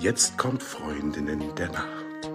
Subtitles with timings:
[0.00, 2.30] Jetzt kommt Freundinnen der Nacht.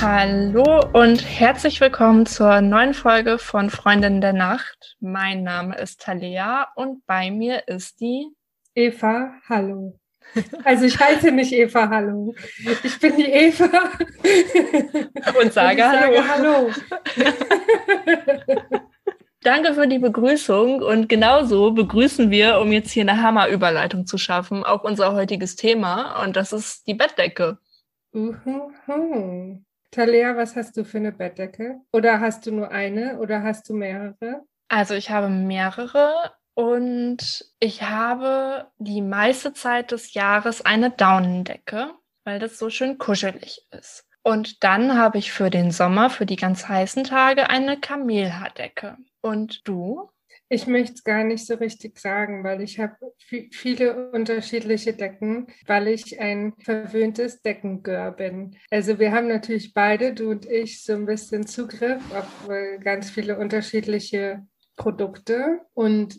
[0.00, 4.96] Hallo und herzlich willkommen zur neuen Folge von Freundinnen der Nacht.
[5.00, 8.28] Mein Name ist Talea und bei mir ist die
[8.72, 9.32] Eva.
[9.48, 9.98] Hallo.
[10.64, 12.34] Also ich heiße nicht Eva Hallo.
[12.82, 13.68] Ich bin die Eva.
[15.40, 16.14] Und sage, und Hallo.
[16.14, 16.70] Sage Hallo.
[19.46, 24.64] Danke für die Begrüßung und genauso begrüßen wir, um jetzt hier eine Hammerüberleitung zu schaffen,
[24.64, 27.58] auch unser heutiges Thema und das ist die Bettdecke.
[28.12, 29.62] Uhuhu.
[29.92, 31.76] Talia, was hast du für eine Bettdecke?
[31.92, 34.42] Oder hast du nur eine oder hast du mehrere?
[34.68, 36.12] Also ich habe mehrere
[36.56, 41.90] und ich habe die meiste Zeit des Jahres eine Daunendecke,
[42.24, 44.06] weil das so schön kuschelig ist.
[44.22, 48.96] Und dann habe ich für den Sommer, für die ganz heißen Tage, eine Kamelhaardecke.
[49.20, 50.08] Und du?
[50.48, 52.96] Ich möchte es gar nicht so richtig sagen, weil ich habe
[53.50, 58.56] viele unterschiedliche Decken, weil ich ein verwöhntes Deckengör bin.
[58.70, 63.10] Also wir haben natürlich beide, du und ich, so ein bisschen Zugriff auf äh, ganz
[63.10, 66.18] viele unterschiedliche Produkte und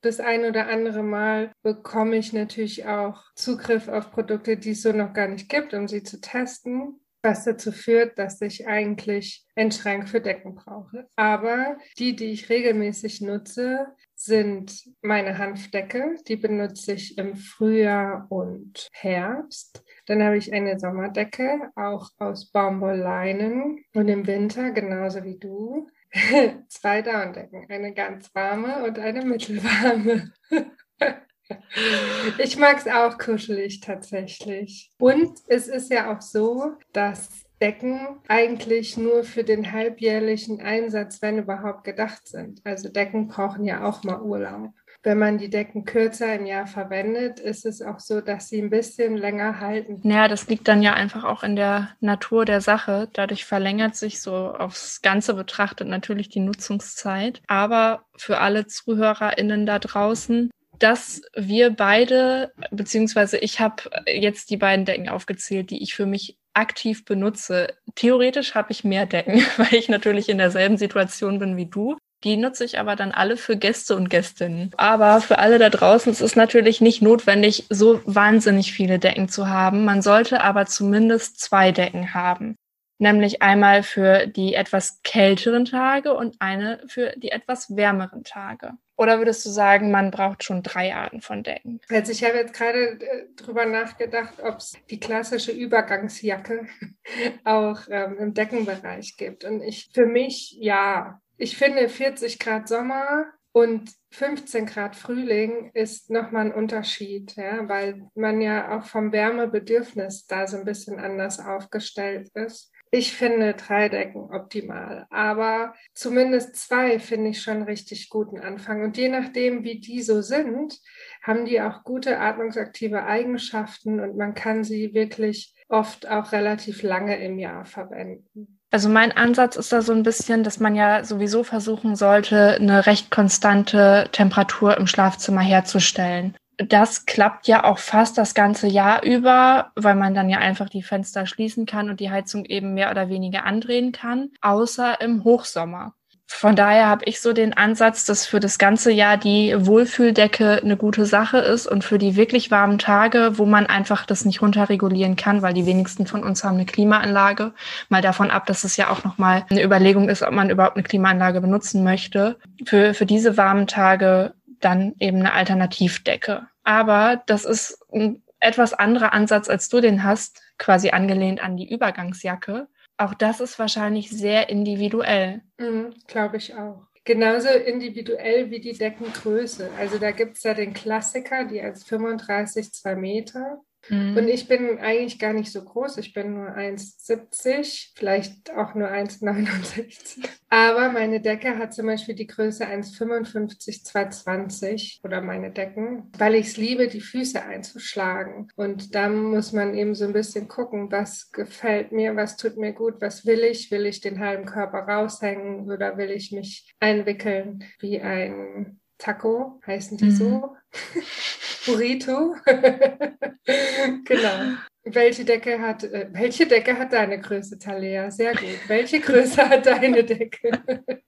[0.00, 4.92] das ein oder andere Mal bekomme ich natürlich auch Zugriff auf Produkte, die es so
[4.92, 9.72] noch gar nicht gibt, um sie zu testen, was dazu führt, dass ich eigentlich einen
[9.72, 11.08] Schrank für Decken brauche.
[11.16, 16.16] Aber die, die ich regelmäßig nutze, sind meine Hanfdecke.
[16.26, 19.82] Die benutze ich im Frühjahr und Herbst.
[20.06, 25.88] Dann habe ich eine Sommerdecke, auch aus Baumwollleinen und im Winter genauso wie du
[26.68, 30.32] zwei Downdecken, eine ganz warme und eine mittelwarme.
[32.38, 34.90] ich mag es auch kuschelig tatsächlich.
[34.98, 41.38] Und es ist ja auch so, dass Decken eigentlich nur für den halbjährlichen Einsatz, wenn
[41.38, 42.60] überhaupt, gedacht sind.
[42.64, 44.72] Also Decken brauchen ja auch mal Urlaub
[45.02, 48.70] wenn man die Decken kürzer im Jahr verwendet, ist es auch so, dass sie ein
[48.70, 50.00] bisschen länger halten.
[50.02, 53.08] Naja, das liegt dann ja einfach auch in der Natur der Sache.
[53.12, 57.42] Dadurch verlängert sich so aufs Ganze betrachtet natürlich die Nutzungszeit.
[57.46, 64.84] Aber für alle ZuhörerInnen da draußen, dass wir beide, beziehungsweise ich habe jetzt die beiden
[64.84, 67.74] Decken aufgezählt, die ich für mich aktiv benutze.
[67.94, 71.96] Theoretisch habe ich mehr Decken, weil ich natürlich in derselben Situation bin wie du.
[72.24, 74.72] Die nutze ich aber dann alle für Gäste und Gästinnen.
[74.76, 79.28] Aber für alle da draußen es ist es natürlich nicht notwendig, so wahnsinnig viele Decken
[79.28, 79.84] zu haben.
[79.84, 82.56] Man sollte aber zumindest zwei Decken haben.
[82.98, 88.72] Nämlich einmal für die etwas kälteren Tage und eine für die etwas wärmeren Tage.
[88.96, 91.80] Oder würdest du sagen, man braucht schon drei Arten von Decken?
[91.88, 96.66] Also ich habe jetzt gerade äh, drüber nachgedacht, ob es die klassische Übergangsjacke
[97.44, 99.44] auch ähm, im Deckenbereich gibt.
[99.44, 106.10] Und ich für mich ja, ich finde 40 Grad Sommer und 15 Grad Frühling ist
[106.10, 111.38] nochmal ein Unterschied, ja, weil man ja auch vom Wärmebedürfnis da so ein bisschen anders
[111.38, 112.72] aufgestellt ist.
[112.90, 118.82] Ich finde drei Decken optimal, aber zumindest zwei finde ich schon richtig guten Anfang.
[118.82, 120.78] Und je nachdem, wie die so sind,
[121.22, 127.22] haben die auch gute atmungsaktive Eigenschaften und man kann sie wirklich oft auch relativ lange
[127.22, 128.58] im Jahr verwenden.
[128.70, 132.86] Also mein Ansatz ist da so ein bisschen, dass man ja sowieso versuchen sollte, eine
[132.86, 136.36] recht konstante Temperatur im Schlafzimmer herzustellen.
[136.58, 140.82] Das klappt ja auch fast das ganze Jahr über, weil man dann ja einfach die
[140.82, 145.94] Fenster schließen kann und die Heizung eben mehr oder weniger andrehen kann, außer im Hochsommer.
[146.30, 150.76] Von daher habe ich so den Ansatz, dass für das ganze Jahr die Wohlfühldecke eine
[150.76, 155.16] gute Sache ist und für die wirklich warmen Tage, wo man einfach das nicht runterregulieren
[155.16, 157.54] kann, weil die wenigsten von uns haben eine Klimaanlage,
[157.88, 160.84] mal davon ab, dass es ja auch nochmal eine Überlegung ist, ob man überhaupt eine
[160.84, 162.36] Klimaanlage benutzen möchte,
[162.66, 166.46] für, für diese warmen Tage dann eben eine Alternativdecke.
[166.64, 171.72] Aber das ist ein etwas anderer Ansatz, als du den hast, quasi angelehnt an die
[171.72, 172.68] Übergangsjacke
[172.98, 175.40] auch das ist wahrscheinlich sehr individuell.
[175.58, 176.82] Mhm, Glaube ich auch.
[177.04, 179.70] Genauso individuell wie die Deckengröße.
[179.78, 183.62] Also da gibt es ja den Klassiker, die als 35 2 Meter.
[183.88, 184.16] Mhm.
[184.16, 185.98] Und ich bin eigentlich gar nicht so groß.
[185.98, 190.28] Ich bin nur 1,70, vielleicht auch nur 1,69.
[190.50, 196.48] Aber meine Decke hat zum Beispiel die Größe 1,55, 2,20 oder meine Decken, weil ich
[196.48, 198.48] es liebe, die Füße einzuschlagen.
[198.56, 202.72] Und da muss man eben so ein bisschen gucken, was gefällt mir, was tut mir
[202.72, 203.70] gut, was will ich?
[203.70, 209.96] Will ich den halben Körper raushängen oder will ich mich einwickeln wie ein Taco, heißen
[209.96, 210.10] die mhm.
[210.10, 210.56] so?
[211.68, 212.34] Burrito.
[214.04, 214.56] genau.
[214.84, 218.10] Welche Decke hat, äh, welche Decke hat deine Größe, Talea?
[218.10, 218.58] Sehr gut.
[218.68, 220.50] Welche Größe hat deine Decke?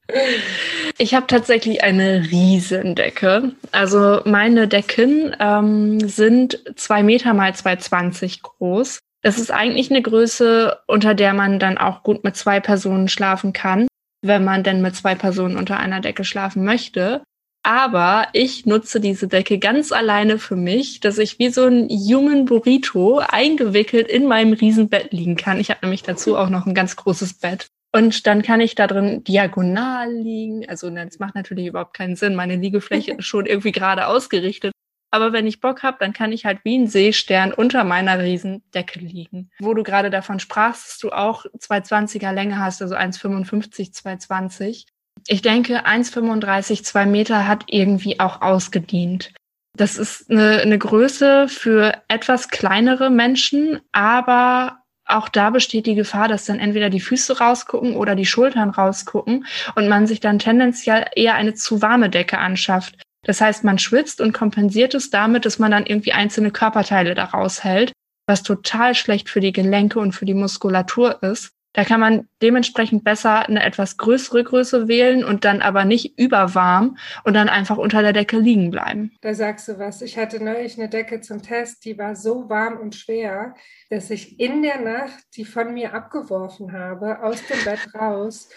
[0.97, 3.53] ich habe tatsächlich eine Riesendecke.
[3.71, 8.99] Also meine Decken ähm, sind zwei Meter mal 2,20 groß.
[9.23, 13.53] Das ist eigentlich eine Größe, unter der man dann auch gut mit zwei Personen schlafen
[13.53, 13.87] kann,
[14.23, 17.23] wenn man denn mit zwei Personen unter einer Decke schlafen möchte.
[17.63, 22.45] Aber ich nutze diese Decke ganz alleine für mich, dass ich wie so ein jungen
[22.45, 25.59] Burrito eingewickelt in meinem Riesenbett liegen kann.
[25.59, 27.67] Ich habe nämlich dazu auch noch ein ganz großes Bett.
[27.93, 30.67] Und dann kann ich da drin diagonal liegen.
[30.67, 32.35] Also das macht natürlich überhaupt keinen Sinn.
[32.35, 34.71] Meine Liegefläche ist schon irgendwie gerade ausgerichtet.
[35.13, 38.99] Aber wenn ich Bock habe, dann kann ich halt wie ein Seestern unter meiner Riesendecke
[38.99, 39.51] liegen.
[39.59, 44.85] Wo du gerade davon sprachst, dass du auch 220er Länge hast, also 1,55, 220.
[45.27, 49.33] Ich denke, 1,35, 2 Meter hat irgendwie auch ausgedient.
[49.77, 56.27] Das ist eine, eine Größe für etwas kleinere Menschen, aber auch da besteht die Gefahr,
[56.27, 59.45] dass dann entweder die Füße rausgucken oder die Schultern rausgucken
[59.75, 63.01] und man sich dann tendenziell eher eine zu warme Decke anschafft.
[63.25, 67.63] Das heißt, man schwitzt und kompensiert es damit, dass man dann irgendwie einzelne Körperteile daraus
[67.63, 67.91] hält,
[68.27, 71.51] was total schlecht für die Gelenke und für die Muskulatur ist.
[71.73, 76.97] Da kann man dementsprechend besser eine etwas größere Größe wählen und dann aber nicht überwarm
[77.23, 79.11] und dann einfach unter der Decke liegen bleiben.
[79.21, 80.01] Da sagst du was.
[80.01, 83.55] Ich hatte neulich eine Decke zum Test, die war so warm und schwer,
[83.89, 88.49] dass ich in der Nacht die von mir abgeworfen habe, aus dem Bett raus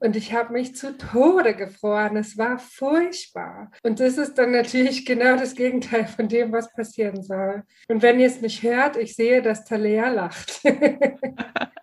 [0.00, 2.16] und ich habe mich zu Tode gefroren.
[2.16, 3.70] Es war furchtbar.
[3.82, 7.62] Und das ist dann natürlich genau das Gegenteil von dem, was passieren soll.
[7.88, 10.62] Und wenn ihr es nicht hört, ich sehe, dass Talea lacht.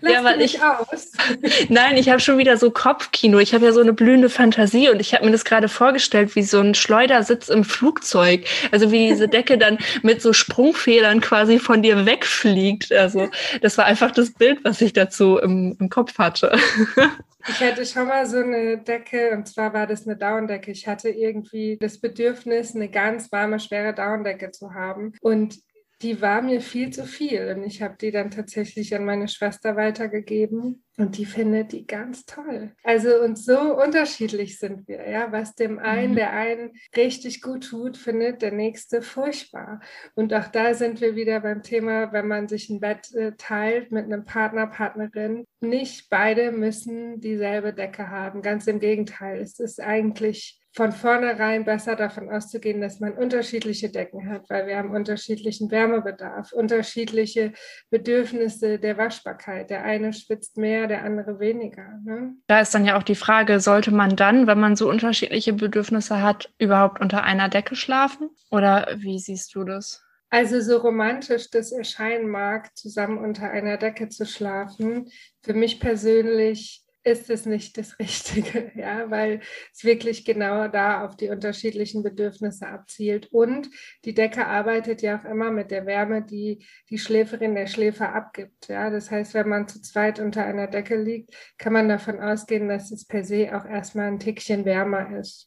[0.00, 1.12] Lass ja, weil ich aus.
[1.68, 3.38] Nein, ich habe schon wieder so Kopfkino.
[3.38, 6.42] Ich habe ja so eine blühende Fantasie und ich habe mir das gerade vorgestellt, wie
[6.42, 8.44] so ein Schleudersitz im Flugzeug.
[8.70, 12.92] Also wie diese Decke dann mit so Sprungfedern quasi von dir wegfliegt.
[12.92, 13.28] Also
[13.60, 16.56] das war einfach das Bild, was ich dazu im, im Kopf hatte.
[17.46, 20.70] Ich hatte schon mal so eine Decke und zwar war das eine Daunendecke.
[20.70, 25.12] Ich hatte irgendwie das Bedürfnis, eine ganz warme, schwere Daunendecke zu haben.
[25.20, 25.58] Und
[26.04, 27.54] die war mir viel zu viel.
[27.56, 32.26] Und ich habe die dann tatsächlich an meine Schwester weitergegeben und die findet die ganz
[32.26, 32.72] toll.
[32.84, 35.32] Also und so unterschiedlich sind wir, ja.
[35.32, 36.16] Was dem einen, mhm.
[36.16, 39.80] der einen richtig gut tut, findet der nächste furchtbar.
[40.14, 43.90] Und auch da sind wir wieder beim Thema, wenn man sich ein Bett äh, teilt
[43.90, 45.46] mit einem Partner, Partnerin.
[45.60, 48.42] Nicht beide müssen dieselbe Decke haben.
[48.42, 49.40] Ganz im Gegenteil.
[49.40, 54.76] Es ist eigentlich von vornherein besser davon auszugehen, dass man unterschiedliche Decken hat, weil wir
[54.76, 57.52] haben unterschiedlichen Wärmebedarf, unterschiedliche
[57.90, 59.70] Bedürfnisse der Waschbarkeit.
[59.70, 62.00] Der eine schwitzt mehr, der andere weniger.
[62.04, 62.34] Ne?
[62.48, 66.20] Da ist dann ja auch die Frage, sollte man dann, wenn man so unterschiedliche Bedürfnisse
[66.20, 68.30] hat, überhaupt unter einer Decke schlafen?
[68.50, 70.02] Oder wie siehst du das?
[70.30, 75.08] Also so romantisch das erscheinen mag, zusammen unter einer Decke zu schlafen,
[75.42, 79.40] für mich persönlich ist es nicht das Richtige, ja, weil
[79.72, 83.28] es wirklich genau da auf die unterschiedlichen Bedürfnisse abzielt.
[83.30, 83.70] Und
[84.04, 88.68] die Decke arbeitet ja auch immer mit der Wärme, die die Schläferin der Schläfer abgibt.
[88.68, 92.68] Ja, das heißt, wenn man zu zweit unter einer Decke liegt, kann man davon ausgehen,
[92.68, 95.46] dass es per se auch erstmal ein Tickchen wärmer ist.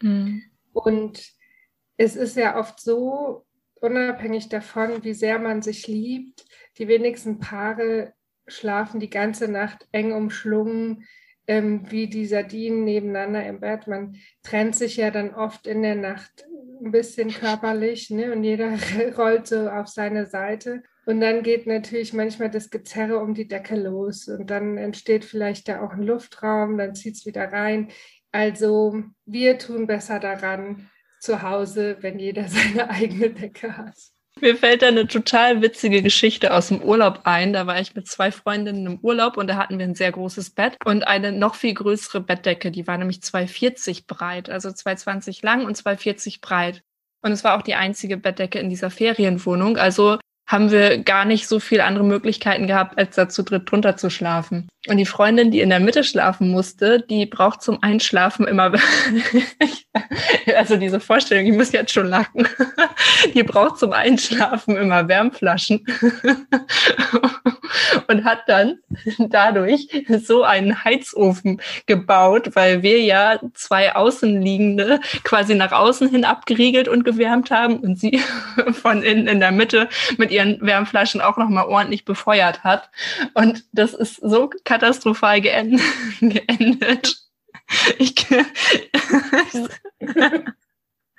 [0.00, 0.42] Mhm.
[0.72, 1.32] Und
[1.96, 3.44] es ist ja oft so,
[3.82, 6.44] unabhängig davon, wie sehr man sich liebt,
[6.78, 8.14] die wenigsten Paare
[8.52, 11.04] schlafen die ganze Nacht eng umschlungen,
[11.46, 13.86] ähm, wie die Sardinen nebeneinander im Bett.
[13.86, 16.46] Man trennt sich ja dann oft in der Nacht
[16.84, 18.32] ein bisschen körperlich ne?
[18.32, 18.76] und jeder
[19.16, 20.82] rollt so auf seine Seite.
[21.04, 25.68] Und dann geht natürlich manchmal das Gezerre um die Decke los und dann entsteht vielleicht
[25.68, 27.88] da auch ein Luftraum, dann zieht es wieder rein.
[28.30, 30.88] Also wir tun besser daran
[31.18, 33.96] zu Hause, wenn jeder seine eigene Decke hat.
[34.42, 37.52] Mir fällt da eine total witzige Geschichte aus dem Urlaub ein.
[37.52, 40.50] Da war ich mit zwei Freundinnen im Urlaub und da hatten wir ein sehr großes
[40.50, 42.72] Bett und eine noch viel größere Bettdecke.
[42.72, 46.82] Die war nämlich 2,40 breit, also 2,20 lang und 2,40 breit.
[47.24, 49.76] Und es war auch die einzige Bettdecke in dieser Ferienwohnung.
[49.76, 53.96] Also haben wir gar nicht so viel andere Möglichkeiten gehabt, als da zu dritt drunter
[53.96, 54.68] zu schlafen.
[54.88, 58.72] Und die Freundin, die in der Mitte schlafen musste, die braucht zum Einschlafen immer,
[60.56, 62.48] also diese Vorstellung, ich muss jetzt schon lachen,
[63.34, 65.86] die braucht zum Einschlafen immer Wärmflaschen
[68.12, 68.78] und hat dann
[69.18, 69.88] dadurch
[70.22, 77.04] so einen Heizofen gebaut, weil wir ja zwei Außenliegende quasi nach außen hin abgeriegelt und
[77.04, 78.22] gewärmt haben und sie
[78.72, 79.88] von innen in der Mitte
[80.18, 82.90] mit ihren Wärmflaschen auch nochmal ordentlich befeuert hat.
[83.34, 87.16] Und das ist so katastrophal geendet.
[87.98, 88.26] Ich,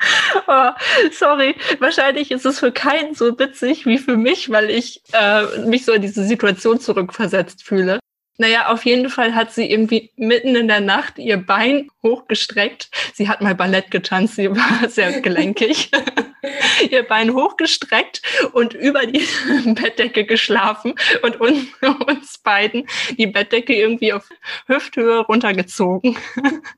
[0.48, 0.72] Oh,
[1.12, 5.86] sorry, wahrscheinlich ist es für keinen so witzig wie für mich, weil ich äh, mich
[5.86, 8.00] so in diese Situation zurückversetzt fühle.
[8.38, 12.90] Naja, auf jeden Fall hat sie irgendwie mitten in der Nacht ihr Bein hochgestreckt.
[13.14, 15.92] Sie hat mal Ballett getanzt, sie war sehr gelenkig.
[16.92, 18.22] ihr Bein hochgestreckt
[18.54, 19.26] und über die
[19.66, 21.68] Bettdecke geschlafen und uns,
[22.08, 24.28] uns beiden die Bettdecke irgendwie auf
[24.68, 26.18] Hüfthöhe runtergezogen.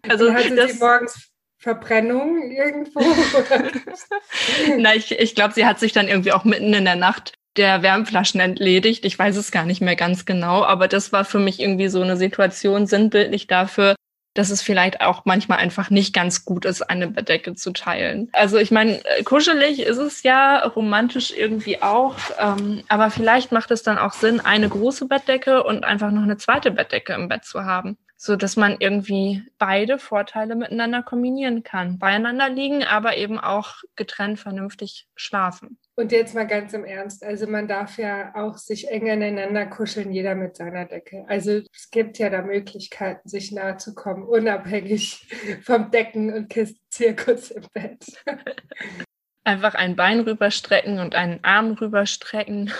[0.08, 1.32] Also hatte das, sie morgens
[1.66, 3.00] Verbrennung irgendwo?
[4.78, 7.82] Na, ich, ich glaube, sie hat sich dann irgendwie auch mitten in der Nacht der
[7.82, 9.04] Wärmflaschen entledigt.
[9.04, 12.04] Ich weiß es gar nicht mehr ganz genau, aber das war für mich irgendwie so
[12.04, 13.96] eine Situation sinnbildlich dafür,
[14.36, 18.30] dass es vielleicht auch manchmal einfach nicht ganz gut ist, eine Bettdecke zu teilen.
[18.34, 23.82] Also ich meine, kuschelig ist es ja, romantisch irgendwie auch, ähm, aber vielleicht macht es
[23.82, 27.66] dann auch Sinn, eine große Bettdecke und einfach noch eine zweite Bettdecke im Bett zu
[27.66, 32.00] haben so dass man irgendwie beide Vorteile miteinander kombinieren kann.
[32.00, 35.78] Beieinander liegen, aber eben auch getrennt vernünftig schlafen.
[35.96, 40.12] Und jetzt mal ganz im Ernst, also man darf ja auch sich eng aneinander kuscheln,
[40.12, 41.24] jeder mit seiner Decke.
[41.28, 45.28] Also es gibt ja da Möglichkeiten, sich nahe zu kommen, unabhängig
[45.64, 48.06] vom Decken- und Kistenzirkus im Bett.
[49.46, 52.72] Einfach ein Bein rüberstrecken und einen Arm rüberstrecken.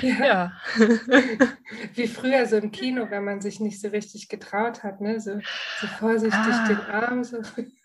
[0.00, 0.08] Ja.
[0.24, 0.52] ja.
[1.94, 5.20] Wie früher so im Kino, wenn man sich nicht so richtig getraut hat, ne?
[5.20, 5.40] So,
[5.80, 6.68] so vorsichtig ah.
[6.68, 7.24] den Arm.
[7.24, 7.38] So.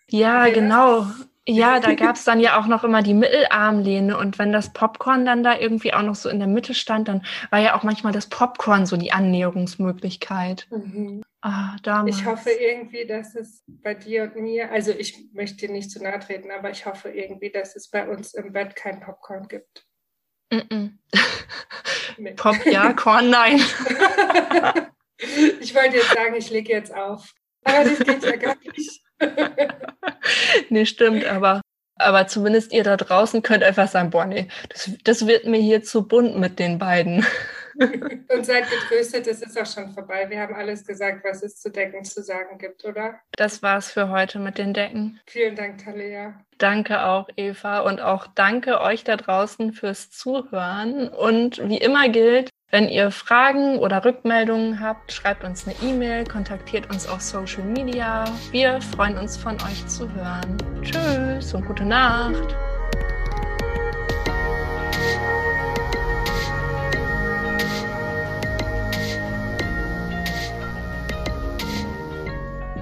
[0.08, 1.06] Ja, ja, genau.
[1.48, 5.24] Ja, da gab es dann ja auch noch immer die Mittelarmlehne und wenn das Popcorn
[5.24, 8.12] dann da irgendwie auch noch so in der Mitte stand, dann war ja auch manchmal
[8.12, 10.68] das Popcorn so die Annäherungsmöglichkeit.
[10.70, 11.22] Mhm.
[11.42, 12.18] Ah, damals.
[12.18, 16.02] Ich hoffe irgendwie, dass es bei dir und mir, also ich möchte dir nicht zu
[16.02, 19.86] nahe treten, aber ich hoffe irgendwie, dass es bei uns im Bett kein Popcorn gibt.
[20.52, 22.36] Mm -mm.
[22.36, 23.58] Pop ja, Korn nein.
[25.60, 27.32] ich wollte jetzt sagen, ich lege jetzt auf.
[27.64, 29.02] Aber das geht ja gar nicht.
[30.70, 31.60] nee, stimmt, aber,
[31.96, 35.82] aber zumindest ihr da draußen könnt einfach sagen, boah, nee, das, das wird mir hier
[35.82, 37.26] zu bunt mit den beiden.
[37.80, 40.26] Und seid getröstet, es ist auch schon vorbei.
[40.28, 43.20] Wir haben alles gesagt, was es zu Decken zu sagen gibt, oder?
[43.32, 45.20] Das war's für heute mit den Decken.
[45.26, 46.34] Vielen Dank, Talia.
[46.58, 47.80] Danke auch, Eva.
[47.80, 51.08] Und auch danke euch da draußen fürs Zuhören.
[51.08, 56.88] Und wie immer gilt, wenn ihr Fragen oder Rückmeldungen habt, schreibt uns eine E-Mail, kontaktiert
[56.90, 58.24] uns auf Social Media.
[58.52, 60.56] Wir freuen uns von euch zu hören.
[60.82, 62.54] Tschüss und gute Nacht.